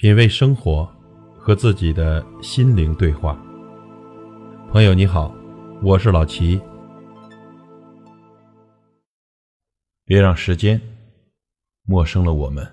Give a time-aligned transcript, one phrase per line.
[0.00, 0.88] 品味生活，
[1.36, 3.36] 和自己的心灵对话。
[4.70, 5.34] 朋友你好，
[5.82, 6.60] 我是老齐。
[10.04, 10.80] 别让时间
[11.82, 12.64] 陌生了我们。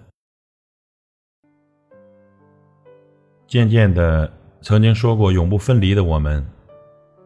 [3.47, 4.31] 渐渐的，
[4.61, 6.47] 曾经说过永不分离的我们，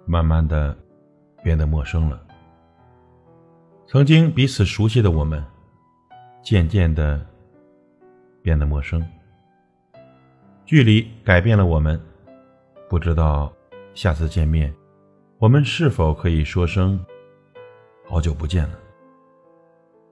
[0.05, 0.73] 慢慢的
[1.43, 2.25] 变得陌生了。
[3.85, 5.43] 曾经彼此熟悉的我们，
[6.41, 7.19] 渐渐的
[8.41, 9.05] 变得陌生。
[10.69, 11.99] 距离改变了我们，
[12.87, 13.51] 不知道
[13.95, 14.71] 下次见面，
[15.39, 17.03] 我们是否可以说声
[18.07, 18.79] “好久不见了”？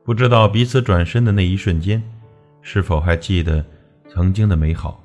[0.03, 2.01] 不知道彼此转身的那一瞬间，
[2.63, 3.63] 是否还记得
[4.09, 4.99] 曾经的美好？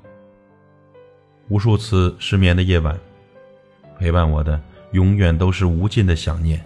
[1.49, 2.99] 无数次失眠的夜晚，
[3.99, 4.59] 陪伴我的
[4.93, 6.59] 永远都是无尽的想念。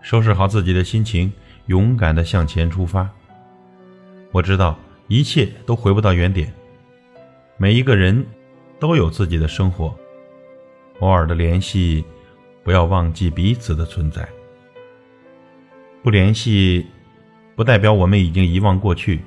[0.00, 1.32] 收拾好自己的心情，
[1.66, 3.10] 勇敢的向前出发。
[4.30, 4.78] 我知道
[5.08, 6.54] 一切都回不到原点。
[7.62, 8.26] 每一个人
[8.80, 9.94] 都有自己的生活，
[10.98, 12.04] 偶尔的联系，
[12.64, 14.28] 不要忘记彼此的存在。
[16.02, 16.84] 不联系，
[17.54, 19.20] 不代表我们已经遗忘过去。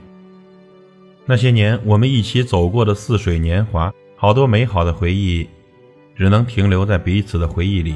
[1.26, 5.48] 那些年我们一起走过的似水年华，好多美好的回忆，
[6.14, 7.96] 只能停留在彼此的回忆里。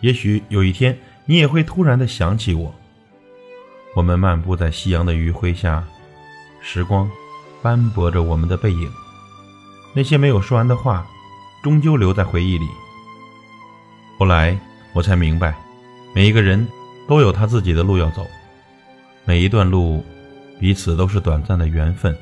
[0.00, 0.96] 也许有一天，
[1.26, 2.72] 你也会突然的想起我。
[3.96, 5.84] 我们漫步在夕阳的余晖下，
[6.60, 7.10] 时光
[7.62, 8.88] 斑驳着我们的背影。
[9.92, 11.04] 那些没有说完的话，
[11.64, 12.66] 终究留在回忆里。
[14.18, 14.56] 后来
[14.92, 15.56] 我才明白，
[16.14, 16.64] 每一个人
[17.08, 18.24] 都有他自己的路要走，
[19.24, 20.04] 每一段路，
[20.60, 22.16] 彼此都是短暂的缘分，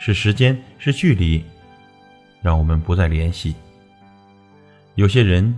[0.00, 1.44] 是时间，是距离，
[2.42, 3.54] 让我们不再联系。
[4.96, 5.56] 有些人。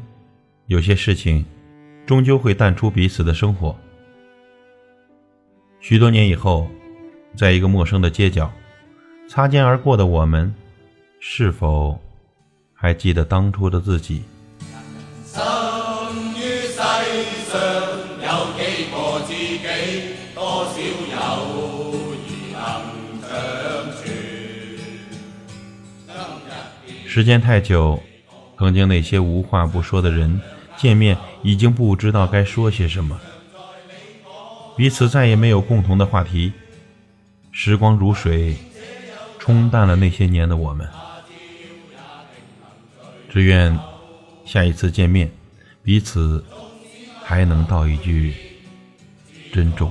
[0.68, 1.42] 有些事情，
[2.04, 3.74] 终究会淡出彼此的生活。
[5.80, 6.68] 许多年以后，
[7.34, 8.52] 在一个陌生的街角，
[9.30, 10.54] 擦肩而过的我们，
[11.20, 11.98] 是否
[12.74, 14.22] 还记得当初的自己？
[27.06, 27.98] 时间太久，
[28.58, 30.38] 曾经那些无话不说的人。
[30.78, 33.20] 见面已经不知道该说些什么，
[34.76, 36.52] 彼此再也没有共同的话题。
[37.50, 38.56] 时光如水，
[39.40, 40.88] 冲淡了那些年的我们。
[43.28, 43.76] 只愿
[44.44, 45.30] 下一次见面，
[45.82, 46.44] 彼此
[47.24, 48.32] 还能道一句
[49.52, 49.90] 珍重。